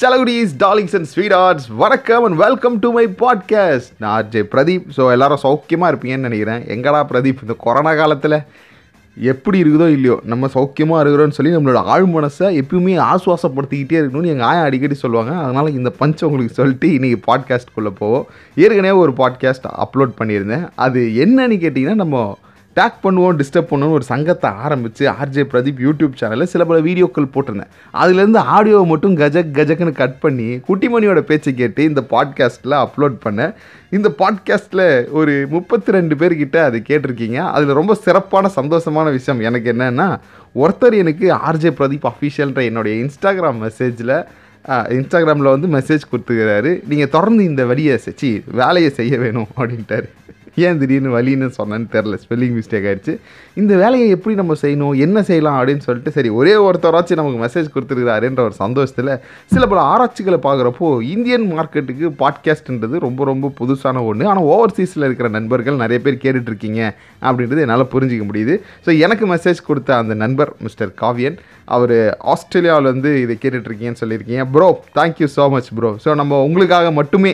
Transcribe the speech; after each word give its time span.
செலகுடிஸ் 0.00 0.52
darlings 0.58 0.94
and 0.96 1.08
sweet 1.12 1.32
arts 1.32 1.68
வணக்கம் 1.68 2.24
and 2.24 2.36
welcome 2.36 2.78
to 2.78 2.92
my 2.92 3.04
podcast 3.22 3.88
நான் 3.98 4.12
RJ 4.18 4.42
Pradeep. 4.52 4.84
So 4.96 5.10
எல்லாரும் 5.10 5.40
சௌக்கியமாக 5.42 5.88
இருப்பீங்கன்னு 5.92 6.26
நினைக்கிறேன். 6.28 6.60
எங்கடா 6.74 7.00
பிரதீப்? 7.12 7.40
இந்த 7.42 7.54
கொரோனா 7.58 7.94
காலத்தில் 7.94 8.36
எப்படி 9.16 9.62
இருக்குதோ 9.62 9.88
இல்லையோ 9.88 10.20
நம்ம 10.24 10.50
சௌக்கியமாக 10.54 11.00
இருக்கிறோன்னு 11.02 11.36
சொல்லி 11.38 11.56
நம்மளோட 11.56 11.82
ஆழ் 11.94 12.02
மனசை 12.02 12.50
எப்பயுமே 12.60 12.94
ஆசுவாசப்படுத்திக்கிட்டே 13.08 13.98
இருக்கணும்னு 14.00 14.32
எங்கள் 14.34 14.46
ஆயா 14.46 14.62
அடிக்கடி 14.62 14.94
சொல்லுவாங்க. 14.94 15.34
அதனால் 15.44 15.74
இந்த 15.74 15.90
பஞ்சை 15.90 16.28
உங்களுக்கு 16.28 16.54
சொல்லிட்டு 16.54 16.88
இன்றைக்கி 16.88 17.18
பாட்காஸ்ட்குள்ளே 17.26 17.92
போவோம். 17.98 18.26
ஏற்கனவே 18.54 18.90
ஒரு 18.90 19.14
பாட்காஸ்ட் 19.16 19.68
அப்லோட் 19.86 20.14
பண்ணியிருந்தேன். 20.20 20.68
அது 20.74 21.00
என்னன்னு 21.24 21.58
கேட்டிங்கன்னா 21.64 21.94
நம்ம 21.94 22.38
டேக் 22.78 22.98
பண்ணுவோம் 23.04 23.36
டிஸ்டர்ப் 23.40 23.70
பண்ணுவோம் 23.70 23.96
ஒரு 23.98 24.06
சங்கத்தை 24.10 24.50
ஆரம்பித்து 24.66 25.04
ஆர்ஜே 25.20 25.44
பிரதீப் 25.52 25.80
யூடியூப் 25.86 26.18
சேனலில் 26.20 26.50
சில 26.52 26.64
பல 26.70 26.78
வீடியோக்கள் 26.88 27.32
போட்டிருந்தேன். 27.34 27.70
அதுலேருந்து 28.02 28.40
ஆடியோவை 28.56 28.86
மட்டும் 28.92 29.16
கஜக் 29.22 29.54
கஜக்குன்னு 29.58 29.94
கட் 30.02 30.18
பண்ணி 30.24 30.48
குட்டிமணியோட 30.68 31.20
பேச்சை 31.30 31.54
கேட்டு 31.60 31.84
இந்த 31.90 32.02
பாட்காஸ்ட்டில் 32.12 32.76
அப்லோட் 32.84 33.16
பண்ணேன் 33.24 33.52
இந்த 33.96 34.08
பாட்காஸ்ட்டில் 34.20 34.86
ஒரு 35.18 35.34
முப்பத்தி 35.50 35.96
ரெண்டு 35.96 36.14
பேர்கிட்ட 36.20 36.56
அது 36.68 36.78
கேட்டிருக்கீங்க. 36.88 37.38
அதில் 37.54 37.78
ரொம்ப 37.80 37.94
சிறப்பான 38.06 38.50
சந்தோஷமான 38.56 39.06
விஷயம் 39.18 39.40
எனக்கு 39.50 39.72
என்னென்னா 39.72 40.08
ஒருத்தர் 40.64 40.96
எனக்கு 41.04 41.26
ஆர்ஜே 41.48 41.72
பிரதீப் 41.80 42.06
அஃபீஷியல்ன்ற 42.12 42.62
என்னுடைய 42.70 42.94
இன்ஸ்டாகிராம் 43.04 43.60
மெசேஜில் 43.64 44.14
இன்ஸ்டாகிராமில் 44.98 45.54
வந்து 45.54 45.68
மெசேஜ் 45.74 46.08
கொடுத்துக்கிறாரு. 46.12 46.70
நீங்கள் 46.90 47.12
தொடர்ந்து 47.16 47.42
இந்த 47.50 47.64
வழியை 47.70 47.98
செச்சு 48.06 48.30
வேலையை 48.60 48.90
செய்ய 48.98 49.18
வேணும் 49.18 49.48
அப்படின்ட்டாரு. 49.56 50.08
ஏன் 50.54 50.78
திடீர்னு 50.78 51.10
வலின்னு 51.18 51.48
சொன்னேன்னு 51.58 51.88
தெரில 51.92 52.18
ஸ்பெல்லிங் 52.24 52.54
மிஸ்டேக் 52.58 52.86
ஆகிடுச்சு 52.90 53.14
இந்த 53.54 53.76
வேலையை 53.76 54.08
எப்படி 54.08 54.34
நம்ம 54.36 54.54
செய்யணும்? 54.62 54.94
என்ன 55.04 55.22
செய்யலாம் 55.22 55.58
அப்படின்னு 55.58 55.84
சொல்லிட்டு 55.86 56.10
சரி 56.16 56.28
ஒரே 56.28 56.54
ஒருத்தராச்சும் 56.66 57.20
நமக்கு 57.20 57.42
மெசேஜ் 57.44 57.72
கொடுத்துருக்காருன்ற 57.74 58.42
ஒரு 58.48 58.56
சந்தோஷத்தில் 58.64 59.12
சில 59.54 59.66
பல 59.66 59.80
ஆராய்ச்சிகளை 59.80 60.38
பார்க்குறப்போ 60.46 60.88
இந்தியன் 61.14 61.46
மார்க்கெட்டுக்கு 61.52 62.08
பாட்காஸ்ட்ன்றது 62.22 62.98
ரொம்ப 63.06 63.24
ரொம்ப 63.24 63.52
புதுசான 63.60 64.04
ஒன்று 64.04 64.30
ஆனால் 64.32 64.48
ஓவர்சீஸில் 64.54 65.06
இருக்கிற 65.08 65.28
நண்பர்கள் 65.28 65.82
நிறைய 65.84 66.00
பேர் 66.06 66.22
கேட்டுட்ருக்கீங்க 66.24 66.80
அப்படின்றது 67.22 67.64
என்னால் 67.66 67.92
புரிஞ்சிக்க 67.94 68.24
முடியுது. 68.30 68.56
ஸோ 68.86 68.98
எனக்கு 68.98 69.26
மெசேஜ் 69.34 69.66
கொடுத்த 69.66 69.96
அந்த 69.96 70.14
நண்பர் 70.24 70.52
மிஸ்டர் 70.66 70.92
காவியன் 71.02 71.38
அவர் 71.76 71.96
ஆஸ்திரேலியாவிலேருந்து 72.32 73.10
இதை 73.22 73.34
கேட்டுட்ருக்கீங்கன்னு 73.40 74.00
சொல்லியிருக்கீங்க. 74.02 74.44
Bro 74.54 74.68
thank you 74.98 75.26
so 75.36 75.44
much 75.54 75.68
bro 75.78 75.90
so 76.04 76.14
நம்ம 76.20 76.38
உங்களுக்காக 76.42 76.90
மட்டுமே 76.98 77.32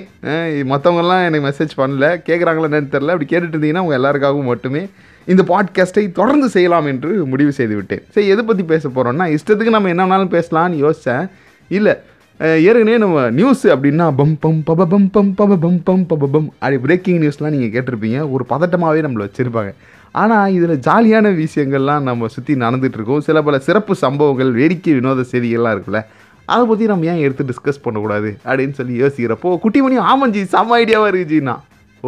மற்றவங்கலாம் 0.72 1.24
எனக்கு 1.28 1.48
மெசேஜ் 1.50 1.74
பண்ணல. 1.82 2.06
கேட்குறாங்களா 2.28 2.68
என்னன்னு 2.70 2.94
தெரில 2.94 3.03
அப்படி 3.12 3.28
கேட்டுட்டு 3.30 3.56
இருந்தீங்கன்னா 3.56 3.78
உங்கள் 3.78 3.98
எல்லாருக்காகவும் 4.00 4.44
மட்டுமே 4.44 4.88
இந்த 5.26 5.42
பாட்காஸ்ட்டை 5.42 6.12
தொடர்ந்து 6.12 6.48
செய்யலாம் 6.48 6.86
என்று 6.86 7.26
முடிவு 7.26 7.52
செய்து 7.52 7.74
விட்டேன் 7.76 8.02
சரி 8.14 8.26
எதை 8.26 8.44
பற்றி 8.44 8.64
பேச 8.64 8.88
போகிறோம்னா 8.88 9.26
இஷ்டத்துக்கு 9.36 9.76
நம்ம 9.76 9.88
என்ன 9.88 10.06
வேணாலும் 10.06 10.34
பேசலாம்னு 10.36 10.82
யோசித்தேன் 10.84 11.26
இல்லை 11.70 11.94
ஏற்கனவே 12.40 12.98
நம்ம 12.98 13.30
நியூஸ் 13.30 13.66
அப்படின்னா 13.66 14.06
பம் 14.20 14.36
பம் 14.42 14.62
பப 14.66 14.86
பம் 14.86 15.08
பம் 15.14 15.34
பப 15.36 15.56
பம் 15.64 15.80
பம் 15.86 16.06
பப 16.06 16.28
பம் 16.34 16.48
அப்படி 16.58 16.78
பிரேக்கிங் 16.78 17.20
நியூஸ்லாம் 17.20 17.54
நீங்கள் 17.56 17.72
கேட்டிருப்பீங்க. 17.74 18.30
ஒரு 18.30 18.44
பதட்டமாகவே 18.48 19.00
நம்மளை 19.06 19.24
வச்சுருப்பாங்க. 19.26 19.72
ஆனால் 20.12 20.52
இதில் 20.52 20.80
ஜாலியான 20.80 21.30
விஷயங்கள்லாம் 21.34 22.00
நம்ம 22.00 22.26
சுற்றி 22.26 22.54
நடந்துகிட்ருக்கோம் 22.54 23.18
சில 23.18 23.42
பல 23.42 23.58
சிறப்பு 23.58 23.94
சம்பவங்கள் 23.94 24.50
வேடிக்கை 24.50 24.94
வினோத 24.94 25.24
செய்திகள்லாம் 25.32 25.74
இருக்குல்ல 25.76 26.02
அதை 26.46 26.66
பற்றி 26.66 26.86
நம்ம 26.86 27.04
ஏன் 27.04 27.16
எடுத்து 27.16 27.44
டிஸ்கஸ் 27.44 27.82
பண்ணக்கூடாது 27.82 28.38
அப்படின்னு 28.44 28.70
சொல்லி 28.70 29.02
யோசிக்கிறப்போ 29.02 29.58
குட்டிமணி 29.62 30.30
ஜி 30.30 30.42
செம்ம 30.42 30.76
ஐடியாவாக 30.82 31.10
இருக்குஜின்னா 31.12 31.56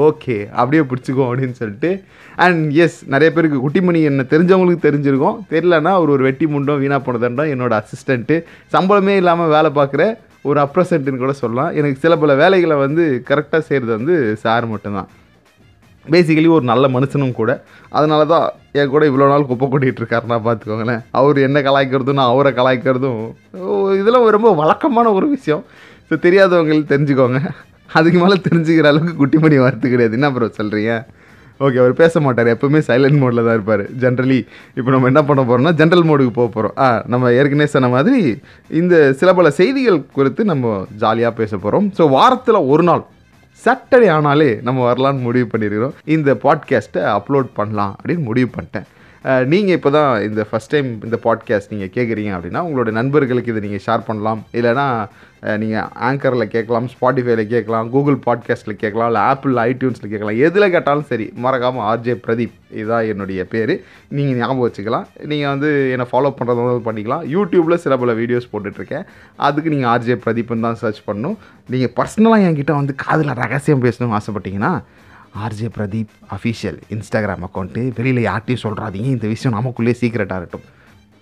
ஓகே 0.04 0.36
அப்படியே 0.60 0.82
பிடிச்சிக்கோ 0.90 1.24
அப்படின்னு 1.28 1.56
சொல்லிட்டு. 1.60 1.90
அண்ட் 2.44 2.62
எஸ் 2.84 2.98
நிறைய 3.14 3.28
பேருக்கு 3.34 3.58
குட்டிமணி 3.64 4.00
என்ன 4.10 4.24
தெரிஞ்சவங்களுக்கு 4.32 4.86
தெரிஞ்சிருக்கும். 4.86 5.36
தெரிலனா 5.52 5.92
அவர் 5.98 6.14
ஒரு 6.14 6.24
வெட்டி 6.28 6.46
முண்டும் 6.54 6.80
வீணாக 6.82 7.00
போனதுன்றா 7.06 7.44
என்னோடய 7.54 7.82
அசிஸ்டண்ட்டு 7.82 8.36
சம்பளமே 8.74 9.14
இல்லாமல் 9.20 9.52
வேலை 9.56 9.70
பார்க்குற 9.78 10.04
ஒரு 10.48 10.58
அப்ரசன்ட்டுன்னு 10.64 11.22
கூட 11.22 11.34
சொல்லலாம். 11.42 11.70
எனக்கு 11.78 12.02
சில 12.02 12.16
பல 12.24 12.34
வேலைகளை 12.42 12.76
வந்து 12.86 13.04
கரெக்டாக 13.30 13.62
செய்கிறது 13.68 13.92
வந்து 13.98 14.16
சார் 14.42 14.66
மட்டும்தான். 14.72 15.08
பேசிக்கலி 16.06 16.48
ஒரு 16.56 16.64
நல்ல 16.70 16.86
மனுஷனும் 16.96 17.38
கூட. 17.38 17.52
அதனால 17.98 18.24
தான் 18.32 18.44
என் 18.80 18.92
கூட 18.92 19.04
இவ்வளோ 19.10 19.28
நாள் 19.30 19.48
குப்பை 19.48 19.66
கொட்டிகிட்டு 19.70 20.02
இருக்காருன்னா 20.02 20.36
பார்த்துக்கோங்களேன். 20.44 21.00
அவர் 21.20 21.38
என்ன 21.46 21.60
கலாய்க்கிறதும் 21.68 22.18
நான் 22.20 22.32
அவரை 22.34 22.52
கலாய்க்கிறதும் 22.58 23.22
இதெல்லாம் 24.00 24.26
ரொம்ப 24.36 24.52
வழக்கமான 24.60 25.12
ஒரு 25.18 25.28
விஷயம். 25.36 25.64
ஸோ 26.10 26.16
தெரியாதவங்களுக்கு 26.26 26.92
தெரிஞ்சுக்கோங்க. 26.92 27.40
அதுக்கு 27.98 28.18
மேலே 28.22 28.36
தெரிஞ்சுக்கிற 28.46 28.88
அளவுக்கு 28.92 29.14
குட்டிமணி 29.20 29.58
வார்த்தை 29.62 29.90
கிடையாது. 29.90 30.16
என்ன 30.18 30.30
ப்ரோ 30.36 30.48
சொல்கிறீங்க 30.60 30.92
ஓகே 31.60 31.78
அவர் 31.82 31.92
பேச 32.00 32.20
மாட்டார். 32.24 32.48
எப்போவுமே 32.54 32.80
சைலண்ட் 32.88 33.18
மோடில் 33.20 33.44
தான் 33.46 33.56
இருப்பார். 33.58 33.82
ஜென்ரலி 34.02 34.38
இப்போ 34.78 34.90
நம்ம 34.94 35.08
என்ன 35.12 35.20
பண்ண 35.28 35.42
போகிறோம்னா 35.42 35.72
ஜென்ரல் 35.80 36.06
மோடுக்கு 36.08 36.32
போக 36.38 36.48
போகிறோம் 36.56 36.74
ஆ 36.84 36.88
நம்ம 37.12 37.30
ஏற்கனவே 37.40 37.68
சொன்ன 37.74 37.90
மாதிரி 37.94 38.20
இந்த 38.80 38.94
சில 39.20 39.32
பல 39.38 39.50
செய்திகள் 39.60 40.00
குறித்து 40.16 40.44
நம்ம 40.52 40.74
ஜாலியாக 41.04 41.34
பேச 41.40 41.52
போகிறோம் 41.56 41.86
ஸோ 41.98 42.10
வாரத்தில் 42.16 42.66
ஒரு 42.72 42.84
நாள் 42.90 43.04
சாட்டர்டே 43.64 44.08
ஆனாலே 44.16 44.50
நம்ம 44.66 44.84
வரலான்னு 44.88 45.26
முடிவு 45.26 45.46
பண்ணியிருக்கிறோம் 45.52 45.96
இந்த 46.16 46.30
பாட்காஸ்ட்டை 46.44 47.04
அப்லோட் 47.16 47.48
பண்ணலாம் 47.60 47.94
அப்படின்னு 47.98 48.28
முடிவு 48.30 48.50
பண்ணிட்டேன். 48.56 48.86
நீங்கள் 49.52 49.76
இப்போ 49.76 49.90
தான் 49.96 50.10
இந்த 50.26 50.42
ஃபஸ்ட் 50.48 50.72
டைம் 50.72 50.88
இந்த 51.06 51.16
பாட்காஸ்ட் 51.24 51.70
நீங்கள் 51.74 51.90
கேட்குறீங்க 51.94 52.32
அப்படின்னா 52.36 52.60
உங்களோட 52.66 52.90
நண்பர்களுக்கு 52.98 53.52
இதை 53.52 53.60
நீங்கள் 53.64 53.82
ஷேர் 53.86 54.04
பண்ணலாம். 54.08 54.40
இல்லைனா 54.58 54.84
நீங்கள் 55.62 55.88
ஆங்கரில் 56.08 56.44
கேட்கலாம் 56.52 56.86
ஸ்பாட்டிஃபைல 56.92 57.42
கேட்கலாம் 57.52 57.88
கூகுள் 57.94 58.18
பாட்காஸ்ட்டில் 58.26 58.78
கேட்கலாம் 58.82 59.08
இல்லை 59.10 59.22
ஆப்பிள் 59.30 59.56
ஐடியூன்ஸில் 59.70 60.10
கேட்கலாம். 60.12 60.38
எதில் 60.48 60.72
கேட்டாலும் 60.74 61.08
சரி 61.10 61.26
மறக்காமல் 61.44 61.84
ஆர்ஜே 61.90 62.14
பிரதீப் 62.26 62.54
இதுதான் 62.78 63.08
என்னுடைய 63.12 63.40
பேர். 63.54 63.74
நீங்கள் 64.18 64.38
ஞாபகம் 64.40 64.64
வச்சுக்கலாம். 64.66 65.06
நீங்கள் 65.32 65.52
வந்து 65.54 65.70
என்னை 65.94 66.06
ஃபாலோ 66.12 66.32
பண்ணுறதுனால 66.38 66.84
பண்ணிக்கலாம். 66.88 67.24
யூடியூப்பில் 67.34 67.82
சில 67.86 67.96
பல 68.04 68.14
வீடியோஸ் 68.20 68.50
போட்டுட்ருக்கேன். 68.52 69.06
அதுக்கு 69.48 69.72
நீங்கள் 69.74 69.92
ஆர்ஜே 69.94 70.18
பிரதீப்னு 70.26 70.66
தான் 70.68 70.80
சர்ச் 70.84 71.02
பண்ணணும். 71.08 71.36
நீங்கள் 71.74 71.94
பர்சனலாக 71.98 72.48
என்கிட்ட 72.50 72.74
வந்து 72.80 72.96
காதில் 73.06 73.38
ரகசியம் 73.44 73.84
பேசணும்னு 73.86 74.18
ஆசைப்பட்டீங்கன்னா 74.20 74.72
RJ 75.44 75.68
Pradeep 75.76 76.14
official 76.36 76.78
Instagram 76.94 77.44
account 77.48 77.82
வெளியில் 77.98 78.26
யார்ட்டையும் 78.30 78.64
சொல்கிறாதீங்க 78.64 79.10
இந்த 79.16 79.26
விஷயம் 79.34 79.56
நமக்குள்ளேயே 79.58 80.00
சீக்கிரட்டாக 80.00 80.40
இருக்கட்டும். 80.40 80.66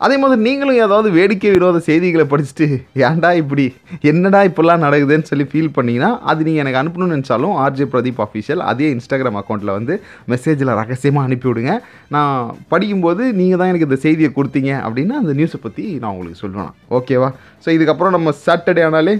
அதே 0.01 0.17
மாதிரி 0.21 0.41
நீங்களும் 0.47 0.79
ஏதாவது 0.85 1.09
வேடிக்கை 1.17 1.51
விரோத 1.55 1.79
செய்திகளை 1.89 2.25
படிச்சுட்டு 2.31 2.67
ஏன்டா 3.09 3.31
இப்படி? 3.43 3.65
என்னடா 4.11 4.41
இப்படிலாம் 4.49 4.85
நடக்குதுன்னு 4.87 5.29
சொல்லி 5.31 5.45
ஃபீல் 5.51 5.71
பண்ணிங்கன்னா 5.77 6.11
அது 6.31 6.47
நீங்கள் 6.47 6.63
எனக்கு 6.65 6.81
அனுப்பணும்னு 6.81 7.17
நினச்சாலும் 7.17 7.55
ஆர்ஜே 7.65 7.87
பிரதீப் 7.93 8.21
அஃபீஷியல் 8.25 8.63
அதே 8.71 8.89
இன்ஸ்டாகிராம் 8.95 9.39
அக்கௌண்ட்டில் 9.41 9.77
வந்து 9.79 9.97
மெசேஜில் 10.33 10.73
ரகசியமாக 10.81 11.29
அனுப்பிவிடுங்க 11.29 11.75
நான் 12.17 12.51
படிக்கும்போது 12.73 13.25
நீங்கள் 13.41 13.61
தான் 13.63 13.71
எனக்கு 13.73 13.89
இந்த 13.91 14.01
செய்தியை 14.07 14.31
கொடுத்தீங்க. 14.39 14.73
அப்படின்னா 14.87 15.17
அந்த 15.23 15.35
நியூஸை 15.41 15.61
பற்றி 15.67 15.85
நான் 16.03 16.13
உங்களுக்கு 16.15 16.43
சொல்லுவேன் 16.45 16.73
ஓகேவா 16.99 17.31
ஸோ 17.67 17.71
இதுக்கப்புறம் 17.79 18.17
நம்ம 18.19 18.35
சாட்டர்டே 18.47 18.85
ஆனாலே 18.89 19.17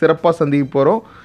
சிறப்பாக 0.00 0.34
சந்திக்க 0.38 0.66
போகிறோம் 0.76 1.02